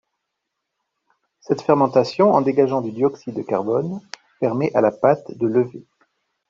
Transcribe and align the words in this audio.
Cette 1.41 1.61
fermentation, 1.61 2.31
en 2.33 2.41
dégageant 2.41 2.81
du 2.81 2.91
dioxyde 2.91 3.35
de 3.35 3.43
carbone, 3.43 4.01
permet 4.39 4.73
à 4.75 4.81
la 4.81 4.89
pâte 4.91 5.31
de 5.37 5.45
lever. 5.45 5.85